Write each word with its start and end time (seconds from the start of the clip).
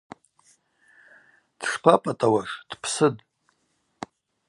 Дшпапӏатӏауаш– 1.59 2.51
дпсытӏ. 2.69 3.19